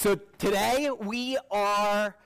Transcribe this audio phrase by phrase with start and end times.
[0.00, 2.16] So today we are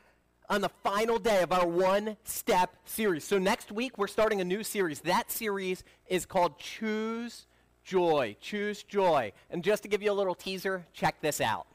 [0.49, 3.25] on the final day of our one step series.
[3.25, 5.01] So next week we're starting a new series.
[5.01, 7.49] That series is called Choose
[7.83, 8.37] Joy.
[8.41, 9.33] Choose Joy.
[9.51, 11.67] And just to give you a little teaser, check this out.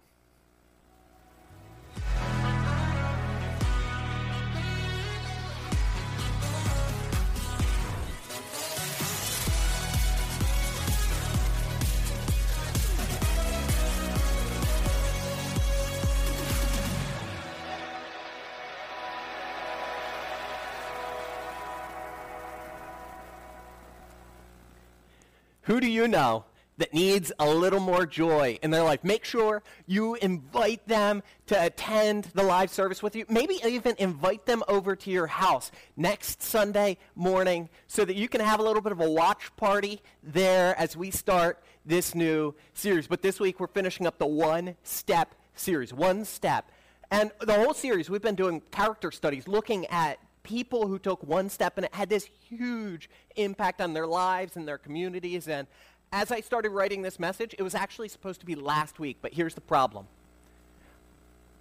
[25.69, 26.46] Who do you know
[26.79, 29.04] that needs a little more joy in their life?
[29.04, 33.23] Make sure you invite them to attend the live service with you.
[33.30, 38.42] Maybe even invite them over to your house next Sunday morning so that you can
[38.42, 43.06] have a little bit of a watch party there as we start this new series.
[43.06, 45.94] But this week we're finishing up the one step series.
[45.94, 46.72] One step.
[47.11, 50.17] And the whole series, we've been doing character studies looking at
[50.50, 54.67] people who took one step and it had this huge impact on their lives and
[54.67, 55.47] their communities.
[55.47, 55.67] And
[56.11, 59.31] as I started writing this message, it was actually supposed to be last week, but
[59.31, 60.08] here's the problem.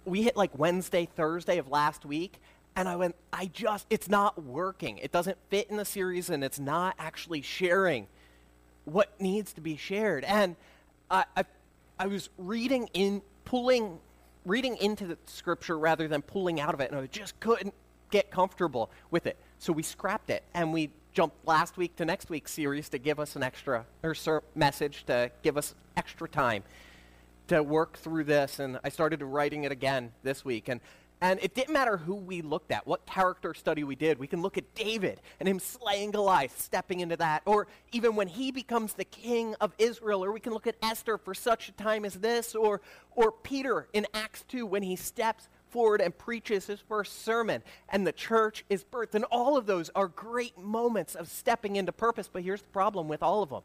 [0.05, 2.41] We hit like Wednesday, Thursday of last week,
[2.75, 4.97] and I went, I just, it's not working.
[4.97, 8.07] It doesn't fit in the series, and it's not actually sharing
[8.85, 10.23] what needs to be shared.
[10.23, 10.55] And
[11.11, 11.43] I, I,
[11.99, 13.99] I was reading in, pulling,
[14.45, 17.75] reading into the scripture rather than pulling out of it, and I just couldn't
[18.09, 19.37] get comfortable with it.
[19.57, 23.19] So we scrapped it and we jumped last week to next week's series to give
[23.19, 26.63] us an extra or ser- message to give us extra time
[27.47, 28.59] to work through this.
[28.59, 30.69] And I started writing it again this week.
[30.69, 30.79] And
[31.21, 34.19] and it didn't matter who we looked at, what character study we did.
[34.19, 37.41] We can look at David and him slaying Goliath, stepping into that.
[37.45, 40.23] Or even when he becomes the king of Israel.
[40.23, 42.55] Or we can look at Esther for such a time as this.
[42.55, 42.79] Or,
[43.11, 48.05] or Peter in Acts 2 when he steps forward and preaches his first sermon, and
[48.05, 49.15] the church is birthed.
[49.15, 52.29] And all of those are great moments of stepping into purpose.
[52.31, 53.63] But here's the problem with all of them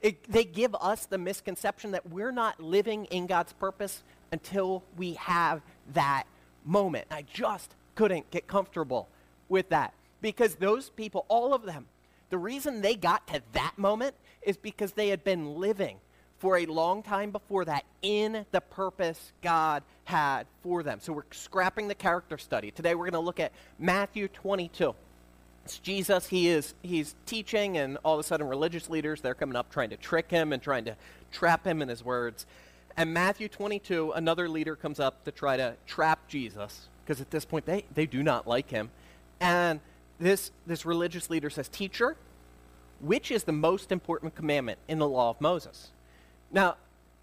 [0.00, 5.14] it, they give us the misconception that we're not living in God's purpose until we
[5.14, 5.62] have
[5.94, 6.24] that
[6.64, 7.06] moment.
[7.10, 9.08] I just couldn't get comfortable
[9.48, 11.86] with that because those people, all of them,
[12.30, 15.96] the reason they got to that moment is because they had been living
[16.38, 21.00] for a long time before that in the purpose God had for them.
[21.00, 22.70] So we're scrapping the character study.
[22.70, 24.94] Today we're going to look at Matthew 22.
[25.64, 29.56] It's Jesus, he is he's teaching and all of a sudden religious leaders they're coming
[29.56, 30.96] up trying to trick him and trying to
[31.30, 32.46] trap him in his words.
[32.96, 37.44] And Matthew 22, another leader comes up to try to trap Jesus because at this
[37.44, 38.90] point they, they do not like him.
[39.40, 39.80] And
[40.18, 42.16] this this religious leader says, "Teacher,
[43.00, 45.90] which is the most important commandment in the law of Moses?"
[46.50, 46.76] Now,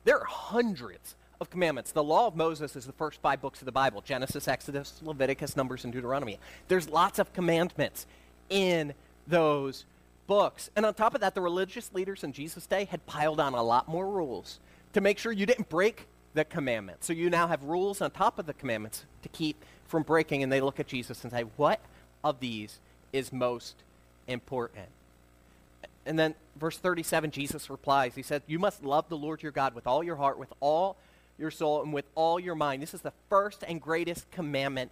[0.03, 1.91] there are hundreds of commandments.
[1.91, 5.57] The law of Moses is the first five books of the Bible Genesis, Exodus, Leviticus,
[5.57, 6.39] Numbers, and Deuteronomy.
[6.67, 8.05] There's lots of commandments
[8.49, 8.93] in
[9.27, 9.85] those
[10.27, 10.69] books.
[10.75, 13.63] And on top of that, the religious leaders in Jesus' day had piled on a
[13.63, 14.59] lot more rules
[14.93, 17.07] to make sure you didn't break the commandments.
[17.07, 20.43] So you now have rules on top of the commandments to keep from breaking.
[20.43, 21.79] And they look at Jesus and say, What
[22.23, 22.79] of these
[23.13, 23.75] is most
[24.27, 24.87] important?
[26.05, 28.15] And then verse 37, Jesus replies.
[28.15, 30.97] He said, You must love the Lord your God with all your heart, with all
[31.37, 32.81] your soul, and with all your mind.
[32.81, 34.91] This is the first and greatest commandment.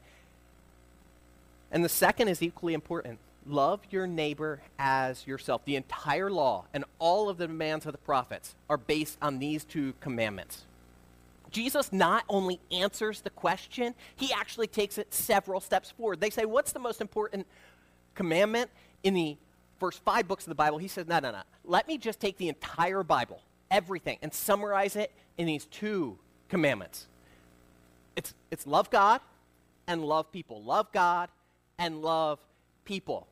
[1.71, 5.65] And the second is equally important love your neighbor as yourself.
[5.65, 9.65] The entire law and all of the demands of the prophets are based on these
[9.65, 10.63] two commandments.
[11.51, 16.19] Jesus not only answers the question, he actually takes it several steps forward.
[16.19, 17.45] They say, What's the most important
[18.15, 18.69] commandment
[19.03, 19.37] in the
[19.83, 21.41] first five books of the Bible, he says, no, no, no.
[21.65, 26.17] Let me just take the entire Bible, everything, and summarize it in these two
[26.47, 27.07] commandments.
[28.15, 29.19] It's, it's love God
[29.85, 30.63] and love people.
[30.63, 31.27] Love God
[31.77, 32.39] and love
[32.85, 33.27] people.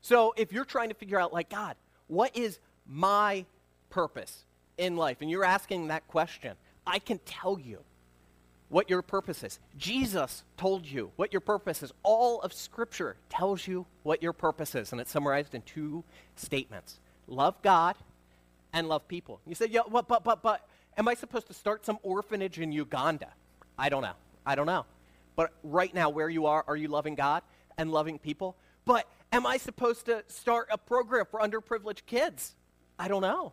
[0.00, 3.44] So if you're trying to figure out, like, God, what is my
[3.90, 4.46] purpose
[4.78, 5.18] in life?
[5.20, 6.56] And you're asking that question,
[6.86, 7.80] I can tell you
[8.68, 9.58] what your purpose is.
[9.76, 11.92] Jesus told you what your purpose is.
[12.02, 16.04] All of Scripture tells you what your purpose is, and it's summarized in two
[16.36, 17.96] statements love God
[18.72, 19.40] and love people.
[19.46, 20.68] You say, yeah, but, but, but, but,
[20.98, 23.28] am I supposed to start some orphanage in Uganda?
[23.78, 24.12] I don't know.
[24.44, 24.84] I don't know.
[25.36, 27.42] But right now, where you are, are you loving God
[27.78, 28.56] and loving people?
[28.84, 32.54] But am I supposed to start a program for underprivileged kids?
[32.98, 33.52] I don't know.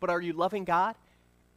[0.00, 0.96] But are you loving God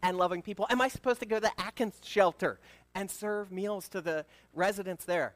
[0.03, 0.67] and loving people?
[0.69, 2.59] Am I supposed to go to the Atkins shelter
[2.95, 5.35] and serve meals to the residents there?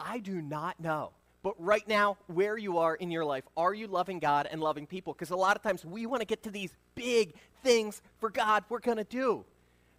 [0.00, 1.10] I do not know.
[1.42, 4.86] But right now, where you are in your life, are you loving God and loving
[4.86, 5.12] people?
[5.12, 8.64] Because a lot of times we want to get to these big things for God
[8.70, 9.44] we're going to do.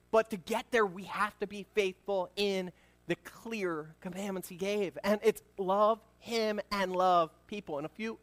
[0.09, 2.71] But to get there, we have to be faithful in
[3.07, 4.97] the clear commandments he gave.
[5.03, 7.77] And it's love him and love people.
[7.77, 8.17] In a few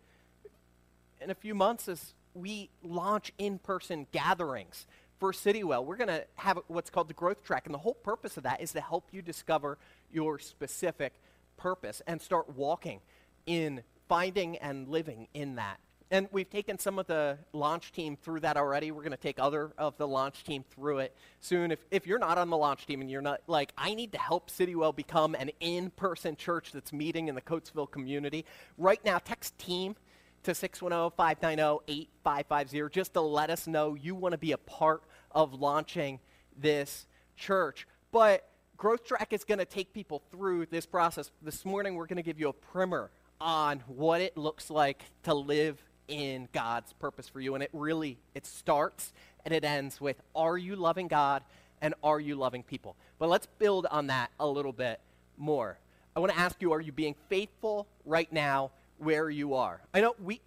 [1.20, 4.86] in a few months as we launch in-person gatherings
[5.22, 8.36] for Citywell, we're going to have what's called the growth track and the whole purpose
[8.36, 9.78] of that is to help you discover
[10.12, 11.12] your specific
[11.56, 12.98] purpose and start walking
[13.46, 15.78] in finding and living in that.
[16.10, 18.90] And we've taken some of the launch team through that already.
[18.90, 21.70] We're going to take other of the launch team through it soon.
[21.70, 24.18] If, if you're not on the launch team and you're not like, I need to
[24.18, 28.44] help Citywell become an in person church that's meeting in the Coatesville community,
[28.76, 29.94] right now, text team
[30.42, 35.04] to 610 590 8550 just to let us know you want to be a part
[35.34, 36.20] of launching
[36.56, 37.06] this
[37.36, 37.86] church.
[38.10, 41.30] But Growth Track is going to take people through this process.
[41.40, 45.34] This morning, we're going to give you a primer on what it looks like to
[45.34, 47.54] live in God's purpose for you.
[47.54, 49.12] And it really, it starts
[49.44, 51.42] and it ends with, are you loving God
[51.80, 52.96] and are you loving people?
[53.18, 55.00] But let's build on that a little bit
[55.36, 55.78] more.
[56.14, 59.80] I want to ask you, are you being faithful right now where you are?
[59.94, 60.40] I know we,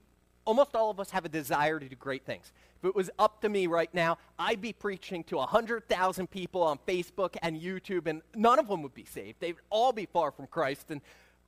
[0.45, 2.51] almost all of us have a desire to do great things.
[2.79, 6.79] If it was up to me right now, I'd be preaching to 100,000 people on
[6.87, 9.39] Facebook and YouTube, and none of them would be saved.
[9.39, 10.91] They'd all be far from Christ.
[10.91, 11.01] And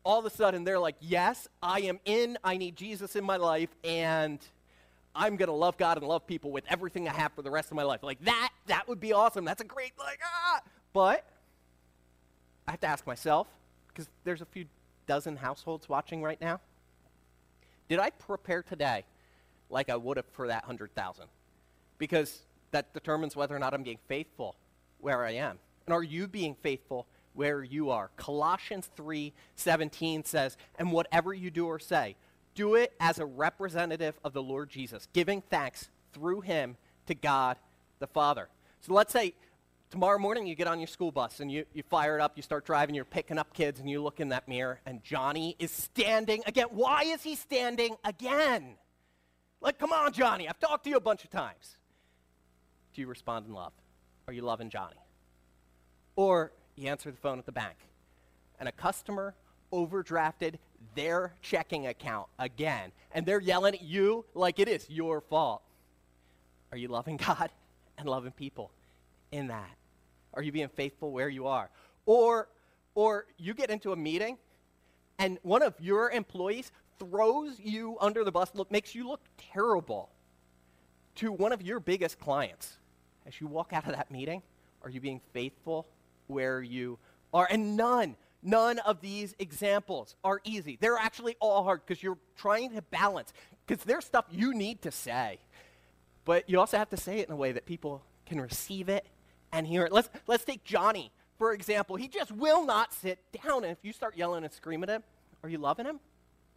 [0.04, 3.38] all of a sudden they're like, yes, I am in, I need Jesus in my
[3.38, 4.40] life, and
[5.14, 7.72] I'm going to love God and love people with everything I have for the rest
[7.72, 8.04] of my life.
[8.04, 9.46] Like that, that would be awesome.
[9.46, 10.62] That's a great, like, ah.
[10.94, 11.26] But
[12.68, 13.48] I have to ask myself,
[13.90, 14.66] because there's a few
[15.08, 16.60] dozen households watching right now.
[17.88, 19.06] Did I prepare today
[19.70, 21.26] like I would have for that 100,000?
[21.98, 22.42] Because
[22.72, 24.56] that determines whether or not I'm being faithful
[25.00, 25.60] where I am.
[25.86, 27.08] And are you being faithful
[27.38, 28.10] where you are.
[28.18, 32.16] Colossians 3:17 says, "And whatever you do or say,
[32.56, 37.60] do it as a representative of the Lord Jesus, giving thanks through him to God
[38.00, 38.50] the Father."
[38.82, 39.36] So let's say
[39.90, 42.44] tomorrow morning you get on your school bus and you, you fire it up, you
[42.44, 45.72] start driving, you're picking up kids, and you look in that mirror, and Johnny is
[45.72, 46.68] standing again.
[46.72, 48.76] Why is he standing again?
[49.62, 51.78] Like, come on, Johnny, I've talked to you a bunch of times.
[52.94, 53.74] Do you respond in love?
[54.28, 54.98] Are you loving Johnny?
[56.16, 57.78] Or you answer the phone at the bank,
[58.60, 59.36] and a customer
[59.72, 60.56] overdrafted
[60.96, 65.62] their checking account again, and they're yelling at you like it is your fault.
[66.72, 67.50] Are you loving God
[67.98, 68.72] and loving people
[69.32, 69.76] in that?
[70.34, 71.70] Are you being faithful where you are?
[72.06, 72.48] Or,
[72.96, 74.38] or you get into a meeting
[75.20, 79.22] and one of your employees throws you under the bus, look, makes you look
[79.54, 80.10] terrible
[81.16, 82.78] to one of your biggest clients.
[83.26, 84.42] As you walk out of that meeting,
[84.84, 85.88] are you being faithful
[86.28, 87.00] where you
[87.34, 87.48] are.
[87.50, 90.78] And none, none of these examples are easy.
[90.80, 93.34] They're actually all hard because you're trying to balance,
[93.66, 95.40] because there's stuff you need to say.
[96.26, 99.06] But you also have to say it in a way that people can receive it
[99.52, 99.92] and hear it.
[99.92, 101.96] Let's, let's take Johnny, for example.
[101.96, 103.64] He just will not sit down.
[103.64, 105.04] And if you start yelling and screaming at him,
[105.44, 106.00] are you loving him?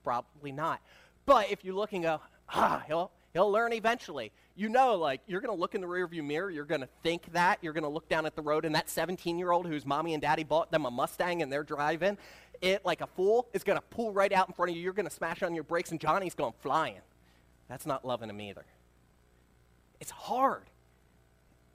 [0.05, 0.81] Probably not.
[1.27, 4.33] But if you look and go, ah, he'll, He'll learn eventually.
[4.57, 7.33] You know, like, you're going to look in the rearview mirror, you're going to think
[7.33, 9.87] that, you're going to look down at the road, and that 17 year old whose
[9.87, 12.19] mommy and daddy bought them a Mustang and they're driving,
[12.61, 14.83] it, like a fool, is going to pull right out in front of you.
[14.83, 17.01] You're going to smash on your brakes, and Johnny's going flying.
[17.69, 18.65] That's not loving him either.
[20.01, 20.65] It's hard.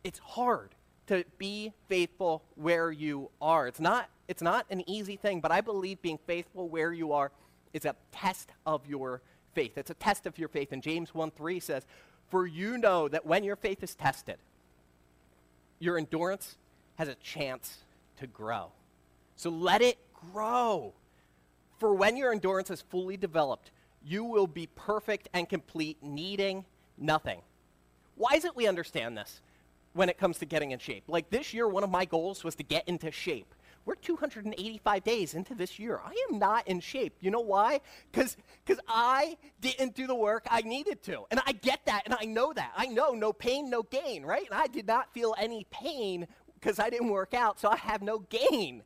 [0.04, 0.76] It's hard
[1.08, 3.68] to be faithful where you are.
[3.68, 7.32] It's not, it's not an easy thing, but I believe being faithful where you are
[7.74, 9.22] is a test of your
[9.54, 9.78] faith.
[9.78, 10.72] It's a test of your faith.
[10.72, 11.86] And James 1 3 says,
[12.30, 14.38] For you know that when your faith is tested,
[15.80, 16.58] your endurance
[16.96, 17.80] has a chance
[18.20, 18.72] to grow.
[19.36, 19.98] So let it
[20.32, 20.94] grow.
[21.80, 23.72] For when your endurance is fully developed,
[24.06, 26.66] you will be perfect and complete, needing
[26.98, 27.42] nothing.
[28.16, 29.42] Why is it we understand this
[29.96, 31.06] when it comes to getting in shape?
[31.08, 33.56] Like this year, one of my goals was to get into shape.
[33.86, 36.02] We're 285 days into this year.
[36.04, 37.18] I am not in shape.
[37.22, 37.82] You know why?
[38.12, 38.36] Because
[38.66, 41.24] because I didn't do the work I needed to.
[41.32, 42.72] And I get that, and I know that.
[42.76, 44.46] I know no pain, no gain, right?
[44.50, 48.02] And I did not feel any pain because I didn't work out, so I have
[48.02, 48.82] no gain.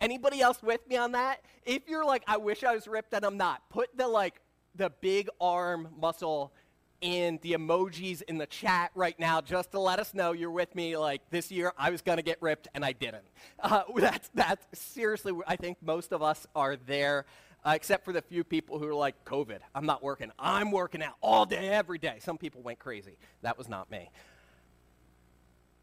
[0.00, 1.42] Anybody else with me on that?
[1.64, 4.40] If you're like, I wish I was ripped and I'm not, put the like
[4.74, 6.52] the big arm muscle
[7.00, 10.74] in the emojis in the chat right now just to let us know you're with
[10.74, 10.96] me.
[10.96, 13.24] Like this year, I was going to get ripped and I didn't.
[13.58, 17.26] Uh, that's, that's seriously, I think most of us are there.
[17.62, 20.32] Uh, except for the few people who are like, COVID, I'm not working.
[20.38, 22.16] I'm working out all day, every day.
[22.20, 23.18] Some people went crazy.
[23.42, 24.10] That was not me.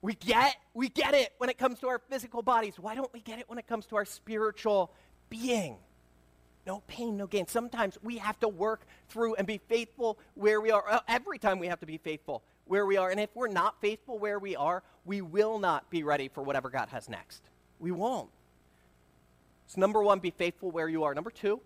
[0.01, 2.79] We get, we get it when it comes to our physical bodies.
[2.79, 4.91] Why don't we get it when it comes to our spiritual
[5.29, 5.77] being?
[6.67, 7.47] No pain, no gain.
[7.47, 11.01] Sometimes we have to work through and be faithful where we are.
[11.07, 13.09] Every time we have to be faithful where we are.
[13.09, 16.69] And if we're not faithful where we are, we will not be ready for whatever
[16.69, 17.41] God has next.
[17.79, 18.29] We won't.
[19.67, 21.15] So, number one, be faithful where you are.
[21.15, 21.61] Number two,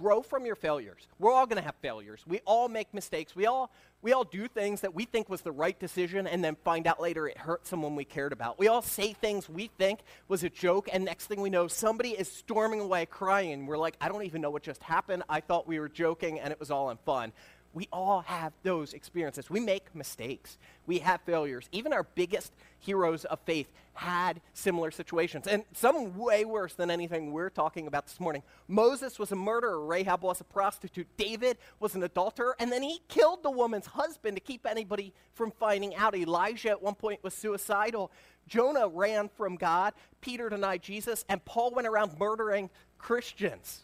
[0.00, 1.06] grow from your failures.
[1.18, 2.24] We're all going to have failures.
[2.26, 3.36] We all make mistakes.
[3.36, 3.70] We all,
[4.02, 7.00] we all do things that we think was the right decision and then find out
[7.00, 8.58] later it hurt someone we cared about.
[8.58, 12.10] We all say things we think was a joke, and next thing we know, somebody
[12.10, 13.66] is storming away crying.
[13.66, 15.22] We're like, I don't even know what just happened.
[15.28, 17.32] I thought we were joking and it was all in fun.
[17.72, 19.48] We all have those experiences.
[19.48, 20.58] We make mistakes.
[20.86, 21.68] We have failures.
[21.70, 27.32] Even our biggest heroes of faith had similar situations, and some way worse than anything
[27.32, 28.42] we're talking about this morning.
[28.66, 33.00] Moses was a murderer, Rahab was a prostitute, David was an adulterer, and then he
[33.08, 36.16] killed the woman's husband to keep anybody from finding out.
[36.16, 38.10] Elijah at one point was suicidal.
[38.48, 43.82] Jonah ran from God, Peter denied Jesus, and Paul went around murdering Christians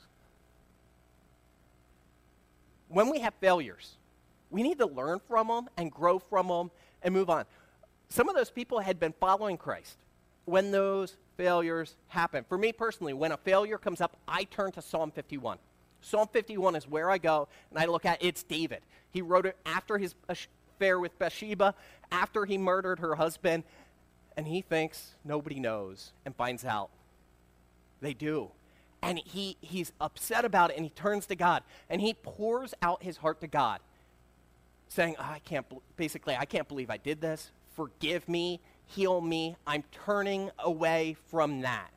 [2.88, 3.96] when we have failures,
[4.50, 6.70] we need to learn from them and grow from them
[7.02, 7.44] and move on.
[8.08, 9.98] Some of those people had been following Christ
[10.44, 12.44] when those failures happen.
[12.48, 15.58] For me personally, when a failure comes up, I turn to Psalm 51.
[16.00, 18.80] Psalm 51 is where I go and I look at it's David.
[19.10, 21.74] He wrote it after his affair with Bathsheba,
[22.12, 23.64] after he murdered her husband,
[24.36, 26.90] and he thinks nobody knows and finds out.
[28.00, 28.50] They do
[29.02, 33.02] and he, he's upset about it and he turns to God and he pours out
[33.02, 33.80] his heart to God,
[34.88, 37.50] saying, oh, I can't, basically, I can't believe I did this.
[37.74, 39.56] Forgive me, heal me.
[39.66, 41.90] I'm turning away from that.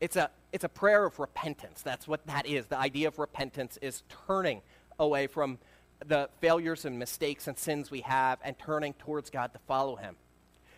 [0.00, 1.82] It's a, it's a prayer of repentance.
[1.82, 2.66] That's what that is.
[2.66, 4.62] The idea of repentance is turning
[4.98, 5.58] away from
[6.06, 10.16] the failures and mistakes and sins we have and turning towards God to follow him.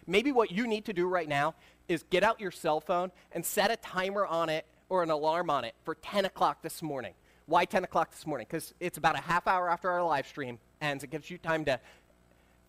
[0.07, 1.55] Maybe what you need to do right now
[1.89, 5.51] is get out your cell phone and set a timer on it or an alarm
[5.51, 7.15] on it for 10 o'clock this morning.
[7.47, 8.47] Why 10 o'clock this morning?
[8.49, 11.05] Because it's about a half hour after our live stream ends.
[11.05, 11.81] It gives you time to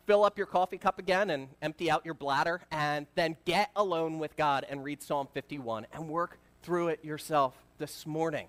[0.05, 4.19] fill up your coffee cup again and empty out your bladder, and then get alone
[4.19, 8.47] with God and read Psalm 51 and work through it yourself this morning.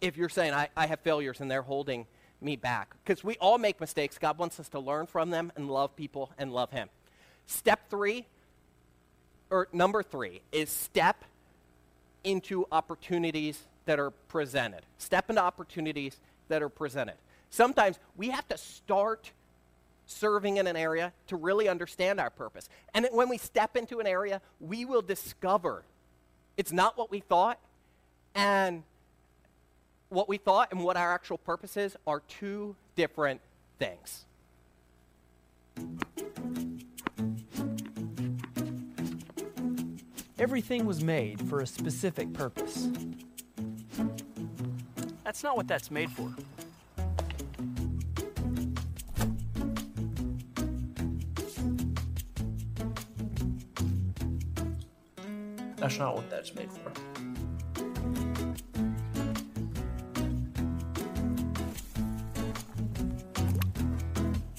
[0.00, 2.06] If you're saying, I, I have failures and they're holding
[2.40, 2.94] me back.
[3.04, 4.18] Because we all make mistakes.
[4.18, 6.88] God wants us to learn from them and love people and love Him.
[7.46, 8.26] Step three,
[9.50, 11.24] or number three, is step
[12.26, 14.82] into opportunities that are presented.
[14.98, 16.18] Step into opportunities
[16.48, 17.14] that are presented.
[17.50, 19.30] Sometimes we have to start
[20.06, 22.68] serving in an area to really understand our purpose.
[22.94, 25.82] And when we step into an area, we will discover
[26.56, 27.58] it's not what we thought,
[28.34, 28.82] and
[30.08, 33.40] what we thought and what our actual purpose is are two different
[33.78, 34.24] things.
[40.38, 42.88] Everything was made for a specific purpose.
[45.24, 46.30] That's not what that's made for.
[55.76, 56.92] That's not what that's made for.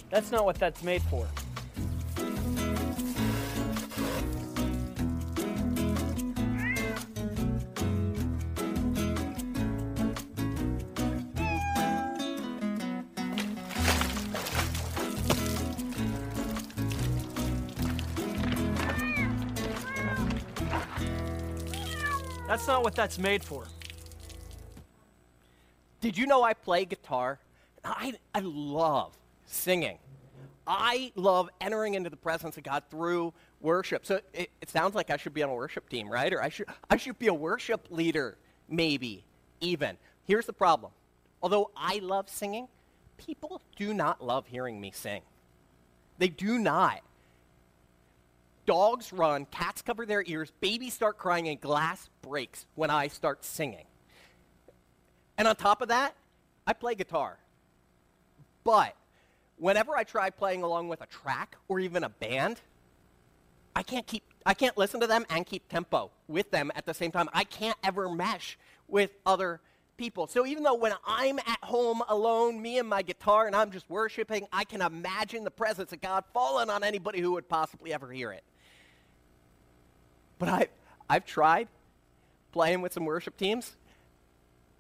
[0.10, 1.28] That's not what that's made for.
[22.58, 23.66] That's not what that's made for.
[26.02, 27.38] Did you know I play guitar?
[27.86, 30.00] I, I love singing.
[30.66, 34.08] I love entering into the presence of God through worship.
[34.08, 36.34] So it, it, sounds like I should be on a worship team, right?
[36.34, 39.24] Or I should, I should be a worship leader, maybe,
[39.62, 39.96] even.
[40.26, 40.92] Here's the problem.
[41.44, 42.68] Although I love singing,
[43.18, 45.22] people do not love hearing me sing.
[46.18, 47.02] They do not
[48.68, 53.44] dogs run, cats cover their ears, babies start crying, and glass breaks when I start
[53.44, 53.86] singing.
[55.40, 56.14] And on top of that,
[56.68, 57.40] I play guitar.
[58.64, 58.96] But
[59.58, 62.62] whenever I try playing along with a track or even a band,
[63.76, 66.94] I can't keep I can't listen to them and keep tempo with them at the
[66.94, 67.30] same time.
[67.34, 68.58] I can't ever mesh
[68.88, 69.60] with other
[69.98, 70.28] people.
[70.28, 73.90] So even though when I'm at home alone, me and my guitar, and I'm just
[73.90, 78.10] worshiping, I can imagine the presence of God falling on anybody who would possibly ever
[78.12, 78.44] hear it.
[80.40, 80.68] But I,
[81.10, 81.68] I've tried
[82.52, 83.76] playing with some worship teams.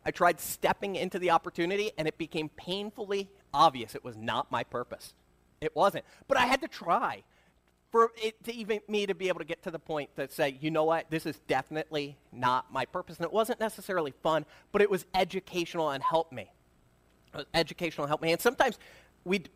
[0.05, 4.63] I tried stepping into the opportunity, and it became painfully obvious it was not my
[4.63, 5.13] purpose.
[5.59, 6.05] It wasn't.
[6.27, 7.23] But I had to try
[7.91, 10.57] for it to even me to be able to get to the point to say,
[10.59, 13.17] you know what, this is definitely not my purpose.
[13.17, 16.51] And it wasn't necessarily fun, but it was educational and helped me.
[17.53, 18.31] educational helped me.
[18.31, 18.77] And sometimes
[19.23, 19.49] we'd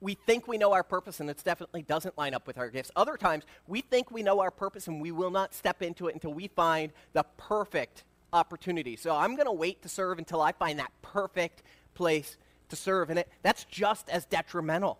[0.00, 2.90] we think we know our purpose and it definitely doesn't line up with our gifts.
[2.96, 6.14] Other times, we think we know our purpose and we will not step into it
[6.14, 8.96] until we find the perfect opportunity.
[8.96, 11.62] So I'm going to wait to serve until I find that perfect
[11.94, 12.36] place
[12.68, 13.10] to serve.
[13.10, 14.98] And it, that's just as detrimental.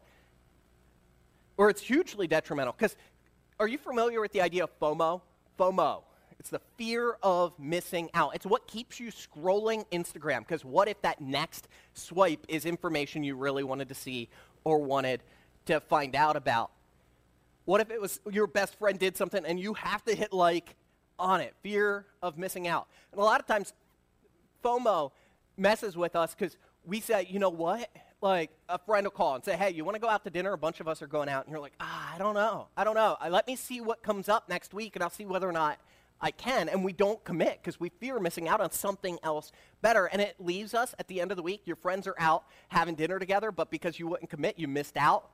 [1.58, 2.74] Or it's hugely detrimental.
[2.76, 2.96] Because
[3.60, 5.20] are you familiar with the idea of FOMO?
[5.58, 6.02] FOMO.
[6.38, 8.34] It's the fear of missing out.
[8.34, 10.40] It's what keeps you scrolling Instagram.
[10.40, 14.28] Because what if that next swipe is information you really wanted to see
[14.66, 15.22] or wanted
[15.66, 16.72] to find out about?
[17.66, 20.74] What if it was your best friend did something and you have to hit like
[21.20, 21.54] on it?
[21.62, 22.88] Fear of missing out.
[23.12, 23.72] And a lot of times,
[24.64, 25.12] FOMO
[25.56, 27.88] messes with us because we say, you know what?
[28.20, 30.52] Like a friend will call and say, hey, you want to go out to dinner?
[30.52, 31.44] A bunch of us are going out.
[31.44, 32.66] And you're like, ah, I don't know.
[32.76, 33.16] I don't know.
[33.28, 35.78] Let me see what comes up next week and I'll see whether or not
[36.20, 36.68] I can.
[36.68, 40.06] And we don't commit because we fear missing out on something else better.
[40.06, 41.62] And it leaves us at the end of the week.
[41.64, 45.30] Your friends are out having dinner together, but because you wouldn't commit, you missed out.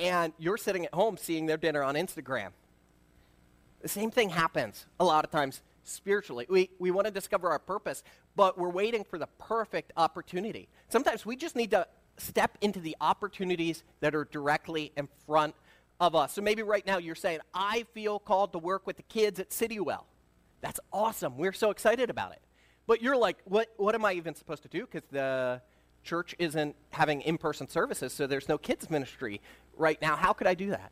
[0.00, 2.50] And you're sitting at home seeing their dinner on Instagram.
[3.80, 6.46] The same thing happens a lot of times spiritually.
[6.48, 8.02] We, we want to discover our purpose,
[8.36, 10.68] but we're waiting for the perfect opportunity.
[10.88, 15.54] Sometimes we just need to step into the opportunities that are directly in front
[16.00, 16.32] of us.
[16.32, 19.50] So maybe right now you're saying, I feel called to work with the kids at
[19.50, 20.04] Citywell.
[20.60, 21.36] That's awesome.
[21.36, 22.40] We're so excited about it.
[22.86, 24.86] But you're like, what, what am I even supposed to do?
[24.86, 25.60] Because the
[26.02, 29.40] church isn't having in person services, so there's no kids' ministry
[29.76, 30.16] right now.
[30.16, 30.90] How could I do that?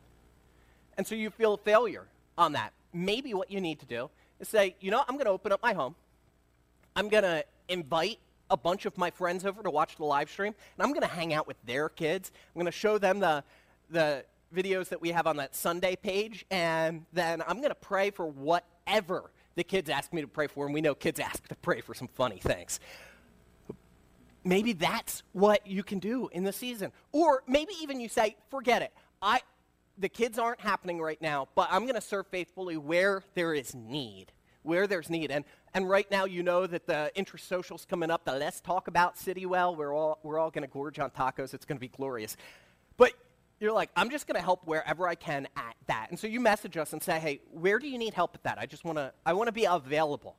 [0.97, 2.07] And so you feel a failure
[2.39, 2.73] on that.
[2.93, 5.63] Maybe what you need to do is say, you know, I'm going to open up
[5.63, 5.95] my home.
[6.95, 8.19] I'm going to invite
[8.51, 11.15] a bunch of my friends over to watch the live stream, and I'm going to
[11.15, 12.33] hang out with their kids.
[12.55, 13.45] I'm going to show them the,
[13.91, 18.11] the videos that we have on that Sunday page, and then I'm going to pray
[18.11, 21.55] for whatever the kids ask me to pray for, and we know kids ask to
[21.57, 22.81] pray for some funny things.
[24.45, 26.93] Maybe that's what you can do in the season.
[27.13, 28.93] Or maybe even you say, forget it.
[29.21, 29.41] I,
[29.99, 33.75] the kids aren't happening right now, but I'm going to serve faithfully where there is
[33.75, 34.33] need.
[34.63, 35.31] Where there's need.
[35.31, 38.89] And, and right now, you know that the interest social's coming up, the Let's Talk
[38.89, 39.77] About Citywell.
[39.77, 41.55] We're all, we're all going to gorge on tacos.
[41.55, 42.37] It's going to be glorious.
[42.97, 43.13] But
[43.61, 46.07] you're like, I'm just going to help wherever I can at that.
[46.11, 48.59] And so you message us and say, hey, where do you need help at that?
[48.59, 50.37] I just want to, I want to be available.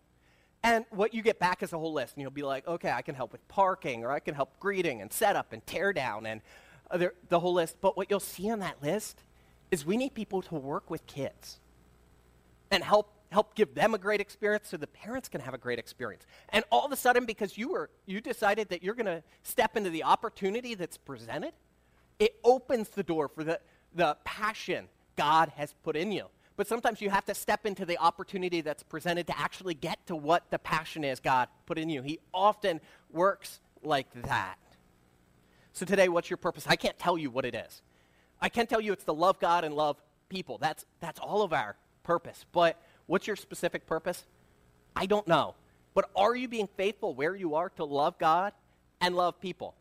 [0.63, 2.15] And what you get back is a whole list.
[2.15, 5.01] And you'll be like, okay, I can help with parking, or I can help greeting
[5.01, 6.41] and setup and tear down and
[6.89, 7.77] other, the whole list.
[7.79, 9.23] But what you'll see on that list
[9.69, 11.59] is we need people to work with kids
[12.69, 15.79] and help help give them a great experience so the parents can have a great
[15.79, 16.25] experience.
[16.49, 19.77] And all of a sudden, because you were you decided that you're going to step
[19.77, 21.53] into the opportunity that's presented,
[22.21, 23.59] it opens the door for the,
[23.95, 26.27] the passion God has put in you.
[26.55, 30.15] But sometimes you have to step into the opportunity that's presented to actually get to
[30.15, 32.03] what the passion is God put in you.
[32.03, 32.79] He often
[33.11, 34.59] works like that.
[35.73, 36.65] So today, what's your purpose?
[36.67, 37.81] I can't tell you what it is.
[38.39, 39.97] I can tell you it's to love God and love
[40.29, 40.59] people.
[40.59, 42.45] That's, that's all of our purpose.
[42.51, 44.25] But what's your specific purpose?
[44.95, 45.55] I don't know.
[45.95, 48.53] But are you being faithful where you are to love God
[48.99, 49.73] and love people?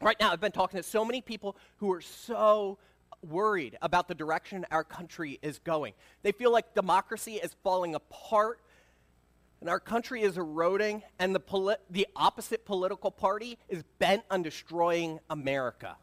[0.00, 2.78] Right now, I've been talking to so many people who are so
[3.22, 5.92] worried about the direction our country is going.
[6.22, 8.60] They feel like democracy is falling apart
[9.60, 14.42] and our country is eroding, and the, poli- the opposite political party is bent on
[14.42, 15.96] destroying America.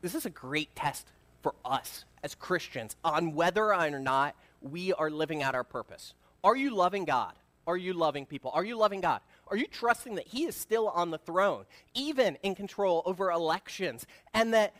[0.00, 1.06] This is a great test
[1.40, 6.14] for us as Christians on whether or not we are living out our purpose.
[6.42, 7.34] Are you loving God?
[7.64, 8.50] Are you loving people?
[8.52, 9.20] Are you loving God?
[9.52, 14.06] Are you trusting that He is still on the throne, even in control over elections,
[14.32, 14.74] and that,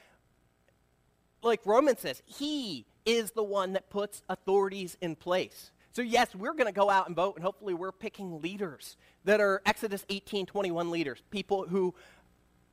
[1.42, 5.72] like Romans says, He is the one that puts authorities in place?
[5.92, 9.42] So, yes, we're going to go out and vote, and hopefully, we're picking leaders that
[9.42, 11.92] are Exodus 18 21 leaders, people who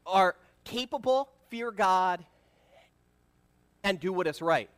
[0.06, 2.24] are capable, fear God,
[3.84, 4.70] and do what is right.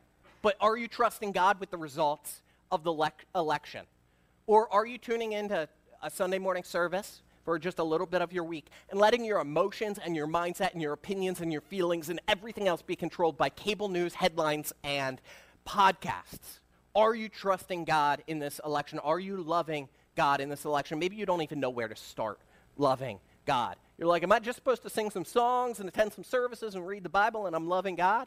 [0.42, 3.86] But are you trusting God with the results of the le- election?
[4.48, 5.68] Or are you tuning into
[6.02, 9.40] a Sunday morning service for just a little bit of your week and letting your
[9.40, 13.36] emotions and your mindset and your opinions and your feelings and everything else be controlled
[13.36, 15.20] by cable news, headlines, and
[15.66, 16.58] podcasts?
[16.94, 18.98] Are you trusting God in this election?
[18.98, 20.98] Are you loving God in this election?
[20.98, 22.38] Maybe you don't even know where to start
[22.76, 23.76] loving God.
[23.98, 26.86] You're like, am I just supposed to sing some songs and attend some services and
[26.86, 28.26] read the Bible and I'm loving God?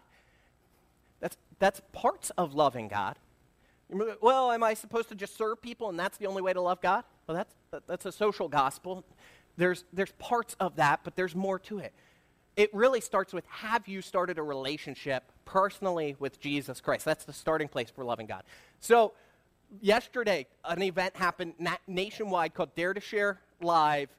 [1.20, 3.18] That's, that's parts of loving God.
[3.90, 6.82] Well, am I supposed to just serve people and that's the only way to love
[6.82, 7.04] God?
[7.28, 7.56] Well, that's,
[7.88, 9.04] that's a social gospel.
[9.58, 11.94] There's, there's parts of that, but there's more to it.
[12.56, 17.04] It really starts with have you started a relationship personally with Jesus Christ?
[17.04, 18.44] That's the starting place for loving God.
[18.80, 19.14] So,
[19.82, 24.10] yesterday, an event happened na- nationwide called Dare to Share Live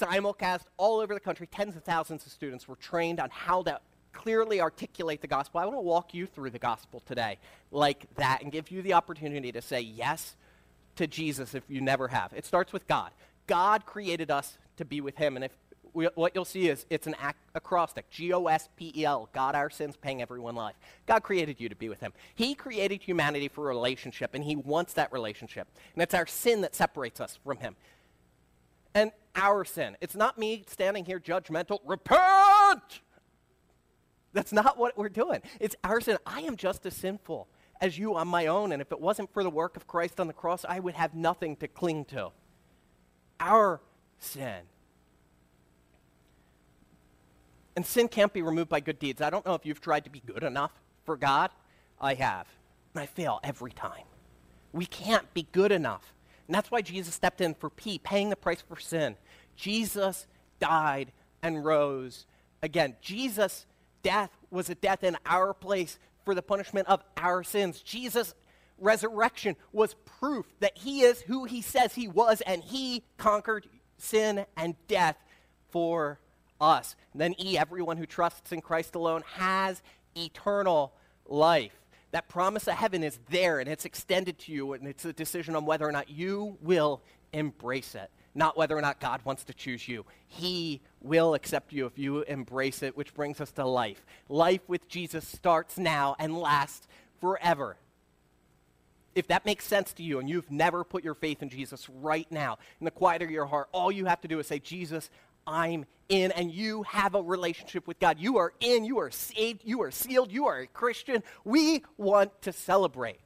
[0.00, 1.46] simulcast all over the country.
[1.46, 3.80] Tens of thousands of students were trained on how to
[4.12, 5.60] clearly articulate the gospel.
[5.60, 7.38] I want to walk you through the gospel today
[7.70, 10.36] like that and give you the opportunity to say yes
[10.96, 12.32] to Jesus if you never have.
[12.34, 13.10] It starts with God.
[13.46, 15.36] God created us to be with him.
[15.36, 15.52] And if
[15.94, 19.28] we, what you'll see is it's an ac- acrostic G O S P E L,
[19.32, 20.74] God our sins, paying everyone life.
[21.06, 22.12] God created you to be with Him.
[22.34, 25.68] He created humanity for a relationship, and He wants that relationship.
[25.94, 27.76] And it's our sin that separates us from Him.
[28.94, 29.96] And our sin.
[30.00, 33.00] It's not me standing here judgmental, repent!
[34.34, 35.42] That's not what we're doing.
[35.60, 36.16] It's our sin.
[36.24, 37.48] I am just as sinful
[37.82, 40.28] as you on my own, and if it wasn't for the work of Christ on
[40.28, 42.30] the cross, I would have nothing to cling to.
[43.40, 43.80] Our
[44.20, 44.60] sin.
[47.74, 49.20] And sin can't be removed by good deeds.
[49.20, 50.70] I don't know if you've tried to be good enough
[51.04, 51.50] for God.
[52.00, 52.46] I have.
[52.94, 54.04] And I fail every time.
[54.72, 56.14] We can't be good enough.
[56.46, 59.16] And that's why Jesus stepped in for P, paying the price for sin.
[59.56, 60.28] Jesus
[60.60, 61.10] died
[61.42, 62.26] and rose
[62.62, 62.94] again.
[63.00, 63.66] Jesus'
[64.04, 67.80] death was a death in our place for the punishment of our sins.
[67.80, 68.34] Jesus'
[68.78, 73.66] resurrection was proof that he is who he says he was, and he conquered
[73.98, 75.16] sin and death
[75.70, 76.18] for
[76.60, 76.96] us.
[77.12, 79.82] And then E, everyone who trusts in Christ alone has
[80.16, 80.92] eternal
[81.26, 81.72] life.
[82.10, 85.56] That promise of heaven is there and it's extended to you, and it's a decision
[85.56, 89.54] on whether or not you will embrace it, not whether or not God wants to
[89.54, 90.04] choose you.
[90.26, 94.04] He will accept you if you embrace it, which brings us to life.
[94.28, 96.86] Life with Jesus starts now and lasts
[97.20, 97.76] forever.
[99.14, 102.26] If that makes sense to you and you've never put your faith in Jesus right
[102.30, 105.10] now, in the quiet of your heart, all you have to do is say, Jesus,
[105.46, 108.18] I'm in, and you have a relationship with God.
[108.18, 111.22] You are in, you are saved, you are sealed, you are a Christian.
[111.44, 113.20] We want to celebrate.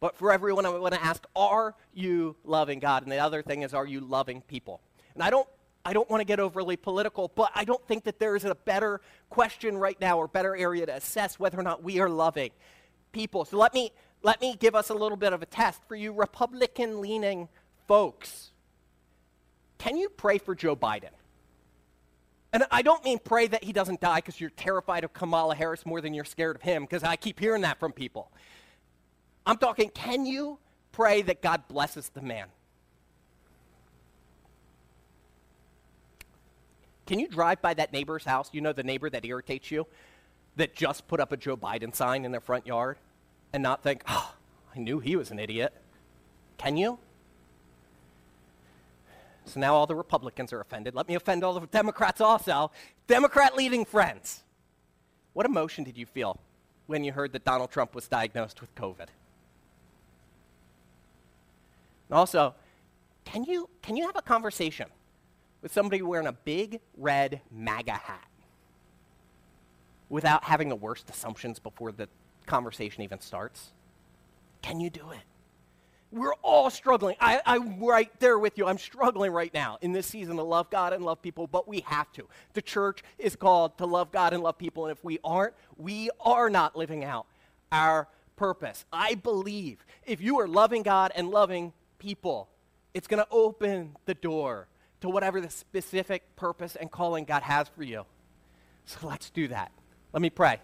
[0.00, 3.02] But for everyone, I want to ask, are you loving God?
[3.02, 4.80] And the other thing is, are you loving people?
[5.14, 5.48] And I don't
[5.86, 8.56] I don't want to get overly political, but I don't think that there is a
[8.56, 12.50] better question right now or better area to assess whether or not we are loving
[13.12, 13.44] people.
[13.44, 16.12] So let me let me give us a little bit of a test for you
[16.12, 17.48] Republican leaning
[17.86, 18.50] folks.
[19.78, 21.10] Can you pray for Joe Biden?
[22.52, 25.86] And I don't mean pray that he doesn't die because you're terrified of Kamala Harris
[25.86, 28.32] more than you're scared of him, because I keep hearing that from people.
[29.46, 30.58] I'm talking, can you
[30.92, 32.48] pray that God blesses the man?
[37.06, 38.50] Can you drive by that neighbor's house?
[38.52, 39.86] You know, the neighbor that irritates you,
[40.56, 42.98] that just put up a Joe Biden sign in their front yard,
[43.52, 44.34] and not think, oh,
[44.74, 45.72] I knew he was an idiot?
[46.58, 46.98] Can you?
[49.44, 50.96] So now all the Republicans are offended.
[50.96, 52.72] Let me offend all the Democrats also.
[53.06, 54.42] Democrat leading friends.
[55.34, 56.40] What emotion did you feel
[56.88, 59.06] when you heard that Donald Trump was diagnosed with COVID?
[62.08, 62.54] And also,
[63.24, 64.86] can you, can you have a conversation
[65.62, 68.28] with somebody wearing a big red MAGA hat
[70.08, 72.08] without having the worst assumptions before the
[72.46, 73.72] conversation even starts?
[74.62, 75.20] Can you do it?
[76.12, 77.16] We're all struggling.
[77.20, 78.66] I, am right there with you.
[78.66, 81.80] I'm struggling right now in this season to love God and love people, but we
[81.80, 82.28] have to.
[82.52, 86.10] The church is called to love God and love people, and if we aren't, we
[86.20, 87.26] are not living out
[87.72, 88.84] our purpose.
[88.92, 92.48] I believe if you are loving God and loving people,
[92.94, 94.68] it's going to open the door
[95.00, 98.04] to whatever the specific purpose and calling God has for you.
[98.86, 99.72] So let's do that.
[100.12, 100.60] Let me pray.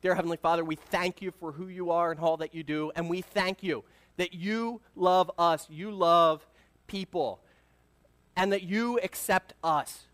[0.00, 2.90] Dear Heavenly Father, we thank you for who you are and all that you do,
[2.96, 3.84] and we thank you
[4.16, 6.46] that you love us, you love
[6.86, 7.40] people,
[8.36, 10.06] and that you accept us.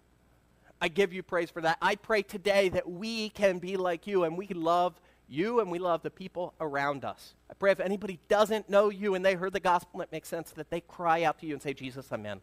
[0.81, 1.79] I give you praise for that.
[1.83, 5.79] I pray today that we can be like you and we love you and we
[5.79, 7.35] love the people around us.
[7.51, 10.29] I pray if anybody doesn't know you and they heard the gospel and it makes
[10.29, 12.41] sense, that they cry out to you and say, Jesus, I'm in.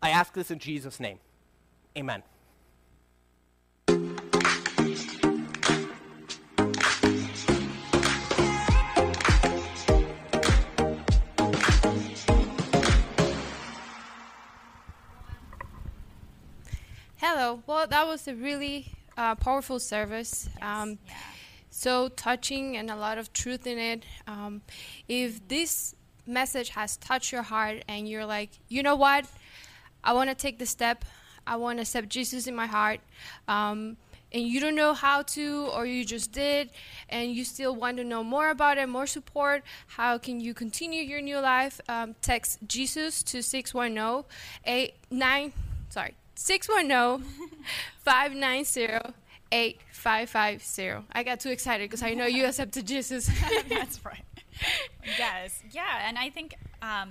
[0.00, 1.18] I ask this in Jesus' name.
[1.96, 2.22] Amen.
[17.16, 17.62] Hello.
[17.66, 20.48] Well, that was a really uh, powerful service.
[20.54, 20.62] Yes.
[20.62, 21.14] Um, yeah.
[21.76, 24.04] So touching and a lot of truth in it.
[24.28, 24.62] Um,
[25.08, 29.26] if this message has touched your heart and you're like, you know what,
[30.04, 31.04] I want to take the step.
[31.44, 33.00] I want to accept Jesus in my heart.
[33.48, 33.96] Um,
[34.32, 36.70] and you don't know how to, or you just did,
[37.08, 41.02] and you still want to know more about it, more support, how can you continue
[41.02, 41.80] your new life?
[41.88, 44.24] Um, text Jesus to 610
[44.64, 45.52] 89,
[45.90, 47.28] sorry, 610
[47.98, 49.14] 590
[49.52, 51.06] 8550.
[51.12, 53.28] I got too excited because I know you accepted Jesus.
[53.68, 54.24] That's right.
[55.18, 55.62] Yes.
[55.70, 56.08] Yeah.
[56.08, 57.10] And I think um,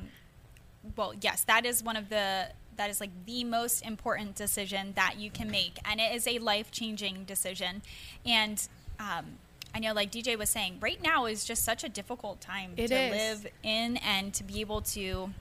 [0.95, 5.15] well, yes, that is one of the that is like the most important decision that
[5.19, 7.83] you can make, and it is a life changing decision.
[8.25, 8.67] And
[8.99, 9.37] um,
[9.75, 12.87] I know, like DJ was saying, right now is just such a difficult time It
[12.87, 13.11] to is.
[13.11, 15.31] live in and to be able to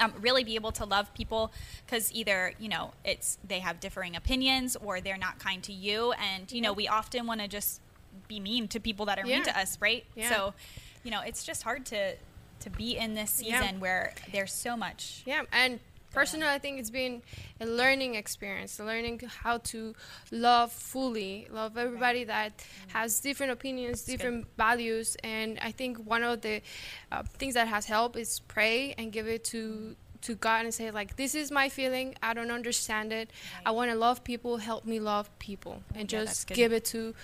[0.00, 1.52] um, really be able to love people
[1.84, 6.12] because either you know it's they have differing opinions or they're not kind to you
[6.12, 7.80] and you know we often want to just
[8.28, 10.28] be mean to people that are mean to us right Yeah.
[10.30, 10.54] so
[11.02, 12.14] you know it's just hard to
[12.60, 13.78] to be in this season Yeah.
[13.78, 15.80] where there's so much Yeah, and
[16.12, 17.22] personally, I think it's been
[17.60, 19.94] a learning experience, learning how to
[20.30, 22.52] love fully, love everybody that
[22.88, 26.62] has different opinions, different values, and I think one of the
[27.10, 30.90] uh, things that has helped is pray and give it to to God and say
[30.92, 32.14] like, this is my feeling.
[32.22, 33.28] I don't understand it.
[33.66, 34.56] I want to love people.
[34.58, 37.14] Help me love people, and Yeah, just give it to.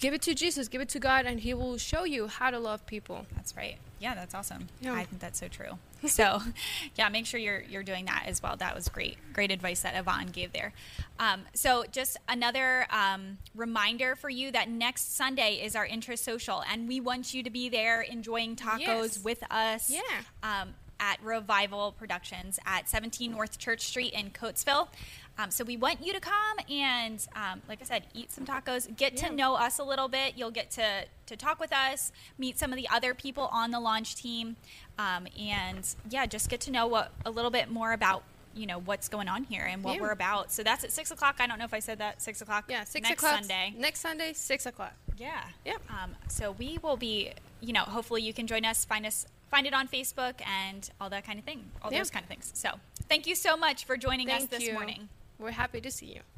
[0.00, 2.58] Give it to Jesus, give it to God, and He will show you how to
[2.60, 3.26] love people.
[3.34, 3.78] That's right.
[3.98, 4.68] Yeah, that's awesome.
[4.80, 4.94] Yeah.
[4.94, 5.72] I think that's so true.
[6.06, 6.40] So,
[6.96, 8.56] yeah, make sure you're you're doing that as well.
[8.56, 10.72] That was great, great advice that Yvonne gave there.
[11.18, 16.62] Um, so, just another um, reminder for you that next Sunday is our intra social,
[16.70, 19.24] and we want you to be there enjoying tacos Yes.
[19.24, 19.90] with us.
[19.90, 20.00] Yeah.
[20.42, 24.88] Um, at Revival Productions at 17 North Church Street in Coatesville.
[25.38, 28.94] Um, so we want you to come and, um, like I said, eat some tacos,
[28.96, 30.34] get to know us a little bit.
[30.36, 33.78] You'll get to to talk with us, meet some of the other people on the
[33.78, 34.56] launch team,
[34.98, 38.22] um, and yeah, just get to know what a little bit more about
[38.54, 40.00] you know what's going on here and what Yeah.
[40.00, 40.50] we're about.
[40.50, 41.36] So that's at six o'clock.
[41.38, 42.64] I don't know if I said that six o'clock.
[42.68, 43.74] Yeah, six next o'clock Sunday.
[43.76, 44.94] Next Sunday, six o'clock.
[45.16, 45.42] Yeah.
[45.64, 45.82] Yep.
[45.90, 49.66] Um, so we will be, you know, hopefully you can join us, find us, find
[49.66, 51.98] it on Facebook and all that kind of thing, all Yeah.
[51.98, 52.50] those kind of things.
[52.54, 54.72] So thank you so much for joining us this you.
[54.72, 55.08] morning.
[55.38, 56.37] We're happy to see you.